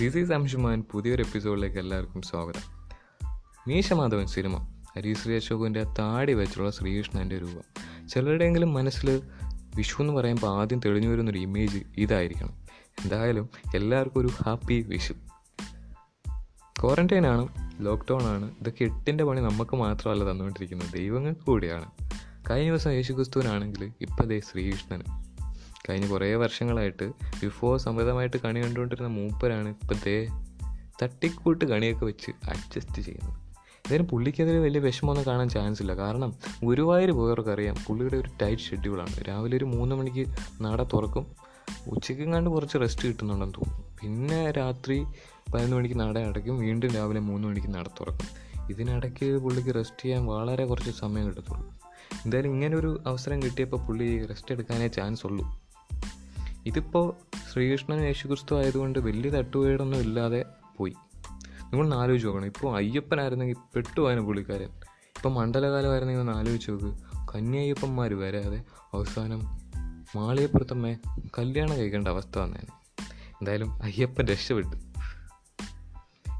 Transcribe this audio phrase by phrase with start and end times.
[0.00, 2.88] This is അംഷുമാൻ പുതിയൊരു എപ്പിസോഡിലേക്ക് എല്ലാവർക്കും സ്വാഗതം.
[3.68, 4.56] മീശമാധവൻ സിനിമ
[4.96, 8.08] ഹരീശ്രീ അശോകന്റെ താടി വെച്ചുള്ള ശ്രീകൃഷ്ണന്റെ രൂപം.
[8.08, 9.22] ചിലരുടെയെങ്കിലും മനസ്സിൽ
[9.76, 12.52] വിഷു എന്ന് പറയുമ്പോൾ ആദ്യം തെളിഞ്ഞു വരുന്നൊരു ഇമേജ് ഇതായിരിക്കണം.
[13.04, 15.12] എന്തായാലും എല്ലാവർക്കും ഒരു ഹാപ്പി വിഷു
[16.82, 17.48] ക്വാറന്റൈൻ ആണ്
[17.80, 18.50] ലോക്ക്ഡൗൺ ആണ്.
[18.60, 20.92] ഇതൊക്കെ എട്ടിന്റെ പണി നമുക്ക് മാത്രമല്ല തന്നുകൊണ്ടിരിക്കുന്നത്.
[20.92, 21.90] ദൈവങ്ങൾക്ക് കൂടിയാണ്.
[22.50, 25.25] കഴിഞ്ഞ ദിവസം യേശുക്രിസ്തുവിനാണെങ്കിൽ ഇപ്പം ദേ ശ്രീകൃഷ്ണന്.
[25.90, 27.08] കഴിഞ്ഞ കുറേ വർഷങ്ങളായിട്ട്
[27.42, 30.28] ബിഫോർ സമൃദ്ധമായിട്ട് കണി കണ്ടുകൊണ്ടിരുന്ന മൂപ്പരാണ് ഇപ്പം ദേ
[31.02, 33.46] തട്ടിക്കൂട്ട് കണിയൊക്കെ വെച്ച് അഡ്ജസ്റ്റ് ചെയ്യുന്നത്.
[33.86, 35.94] എന്തായാലും പുള്ളിക്കെതിരെ വലിയ വിഷമമൊന്നും കാണാൻ ചാൻസ് ഇല്ല.
[35.94, 40.28] കാരണം ഗുരുവായൂർ പോയവർക്ക് അറിയാം പുള്ളിയുടെ ഒരു ടൈറ്റ് ഷെഡ്യൂളാണ് രാവിലെ ഒരു മൂന്ന് മണിക്ക്
[40.62, 41.26] നട തുറക്കും.
[41.88, 43.94] ഉച്ചയ്ക്ക് കണ്ട് കുറച്ച് റെസ്റ്റ് കിട്ടുന്നുണ്ടെന്ന് തോന്നുന്നു.
[44.02, 45.04] പിന്നെ രാത്രി
[45.54, 46.58] പതിനൊന്ന് മണിക്ക് നട അടയ്ക്കും.
[46.58, 48.46] വീണ്ടും രാവിലെ മൂന്ന് മണിക്ക് നട തുറക്കും.
[48.70, 51.68] ഇതിനിടയ്ക്ക് പുള്ളിക്ക് റെസ്റ്റ് ചെയ്യാൻ വളരെ കുറച്ച് സമയം കിട്ടത്തുള്ളൂ.
[52.24, 55.65] എന്തായാലും ഇങ്ങനെ ഒരു അവസരം കിട്ടിയപ്പോൾ പുള്ളി റെസ്റ്റ് എടുക്കാനേ ചാൻസ് ഉള്ളൂ.
[56.66, 57.14] ഇതിപ്പോൾ
[57.52, 60.44] ശ്രീകൃഷ്ണൻ യേശുക്രിസ്തു ആയതുകൊണ്ട് വലിയ തട്ടുകേടൊന്നും ഇല്ലാതെ
[60.76, 60.94] പോയി.
[61.64, 62.46] നിങ്ങൾ ആലോചിച്ച് നോക്കണം.
[62.46, 64.68] ഇപ്പോൾ അയ്യപ്പനായിരുന്നെങ്കിൽ പെട്ടുപോയനെ പുള്ളിക്കാരൻ.
[65.16, 66.86] ഇപ്പം മണ്ഡലകാലമായിരുന്നെങ്കിൽ ഒന്ന് ആലോചിച്ച് നോക്ക്.
[67.34, 69.40] കന്യായ്യപ്പന്മാർ വരാതെ അവസാനം
[70.16, 70.96] മാളിയപ്പുറത്തമ്മേ
[71.38, 73.02] കല്യാണം കഴിക്കേണ്ട അവസ്ഥ വന്നേനെ.
[73.12, 74.76] എന്തായാലും അയ്യപ്പൻ രക്ഷപ്പെട്ടു.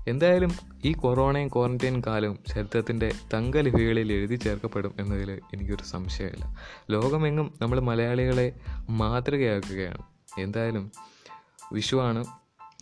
[0.08, 0.52] എന്തായാലും
[0.84, 6.56] ഈ കൊറോണയും ക്വാറന്റൈൻ കാലവും ചരിത്രത്തിന്റെ തങ്കലിപികളിൽ എഴുതി ചേർക്കപ്പെടും എന്നതിൽ എനിക്കൊരു സംശയമില്ല.
[6.90, 8.52] ലോകമെങ്ങും നമ്മൾ മലയാളികളെ
[8.90, 10.15] മാതൃകയാക്കുകയാണ്.
[10.38, 10.92] എന്തായാലും
[11.72, 12.24] വിഷുവാണ്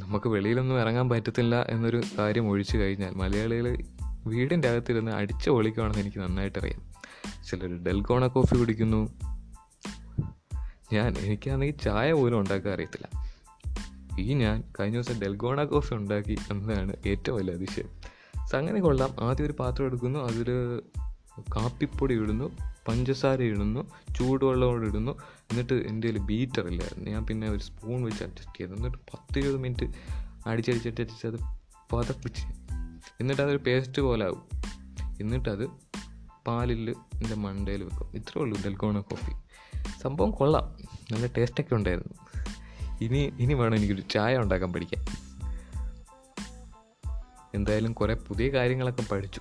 [0.00, 3.78] നമുക്ക് വെളിയിലൊന്നും ഇറങ്ങാൻ പറ്റത്തില്ല എന്നൊരു കാര്യം ഒഴിച്ചു കഴിഞ്ഞാൽ മലയാളികൾ
[4.26, 6.94] വീടിന്റെ അകത്തിരുന്ന് അടിച്ചു ഒളിക്കുവാണെന്ന് എനിക്ക് നന്നായിട്ടറിയാം
[7.50, 9.12] ചിലർ ഡെൽഗോണ കോഫി കുടിക്കുന്നു.
[10.92, 13.30] ഞാൻ എനിക്കാണെങ്കിൽ ചായ പോലും ഉണ്ടാക്കാൻ അറിയത്തില്ല.
[14.20, 17.88] ഈ ഞാൻ കഴിഞ്ഞ ദിവസം ഡെൽഗോണ കോഫി ഉണ്ടാക്കി എന്നതാണ് ഏറ്റവും വലിയ അതിശയം.
[18.56, 19.14] അങ്ങനെ കൊള്ളാം.
[19.20, 20.18] ആദ്യം ഒരു പാത്രം എടുക്കുന്നു.
[20.18, 20.82] അതിൽ
[21.40, 22.56] കാപ്പിപ്പൊടി ഇടുന്നു
[22.88, 25.12] പഞ്ചസാര ഇടുന്നു ചൂടുവെള്ളം കൂടെ ഇടുന്നു.
[25.50, 27.10] എന്നിട്ട് എന്റെ കയ്യിൽ ബീറ്റർ ഇല്ലായിരുന്നു.
[27.10, 28.72] ഞാൻ പിന്നെ ഒരു സ്പൂൺ വെച്ച് അഡ്ജസ്റ്റ് ചെയ്തു.
[28.72, 29.92] എന്നിട്ട് പത്ത് ഇരുപത് മിനിറ്റ്
[30.46, 31.40] അടിച്ചടിച്ചടിച്ചടിച്ച് അത്
[31.92, 32.46] പതപ്പിച്ച്
[33.20, 34.42] എന്നിട്ട് അതൊരു പേസ്റ്റ് പോലെ ആവും.
[35.20, 35.66] എന്നിട്ടത്
[36.46, 38.10] പാലിൽ എന്റെ മണ്ടയിൽ വെക്കും.
[38.14, 39.32] ഇത്രേ ഉള്ളൂ ഡെൽഗോണ കോഫി.
[40.02, 40.76] സംഭവം കൊള്ളാം.
[41.12, 42.14] നല്ല ടേസ്റ്റൊക്കെ ഉണ്ടായിരുന്നു.
[43.00, 45.04] ഇനി ഇനി വേണം എനിക്കൊരു ചായ ഉണ്ടാക്കാൻ പഠിക്കാൻ.
[47.54, 49.40] എന്തായാലും കുറേ പുതിയ കാര്യങ്ങളൊക്കെ പഠിച്ചു.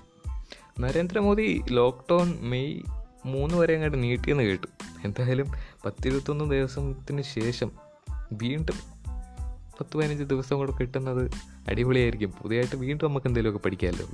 [0.80, 2.80] നരേന്ദ്രമോദി ലോക്ക്ഡൗൺ മെയ്
[3.26, 4.66] മൂന്ന് വരെ അങ്ങോട്ട് നീട്ടിയെന്ന് കേട്ടു.
[5.04, 5.46] എന്തായാലും
[5.84, 7.72] പത്തിരുപത്തൊന്ന് ദിവസത്തിന് ശേഷം
[8.32, 8.76] വീണ്ടും
[9.80, 11.30] പത്ത് പതിനഞ്ച് ദിവസം കൂടെ കിട്ടുന്നത്
[11.68, 12.32] അടിപൊളിയായിരിക്കും.
[12.42, 14.08] പുതിയതായിട്ട് വീണ്ടും നമുക്ക് എന്തെങ്കിലുമൊക്കെ പഠിക്കാമല്ലോ.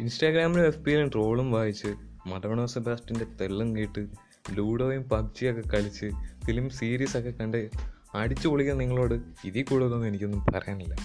[0.00, 1.94] ഇൻസ്റ്റാഗ്രാമിലും എഫ് പിയിലും ട്രോളും വായിച്ച്
[2.26, 4.06] മടവണോ സെബാസ്റ്റിന്റെ തെള്ളം കേട്ട്
[4.52, 6.10] ലൂഡോയും പബ്ജിയൊക്കെ കളിച്ച്
[6.46, 7.70] ഫിലിം സീരീസ് ഒക്കെ കണ്ട്
[8.14, 9.14] അടിച്ചു പൊളിക്കാൻ നിങ്ങളോട്
[9.44, 10.96] ഇതിൽ കൂടുതലൊന്നും എനിക്കൊന്നും പറയാനില്ല.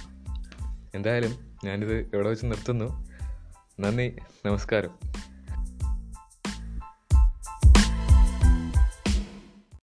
[0.96, 1.36] എന്തായാലും
[1.66, 3.09] ഞാനിത് എവിടെ വെച്ച് നിർത്തുന്നു.
[3.84, 4.06] നന്ദി
[4.46, 4.94] നമസ്കാരം.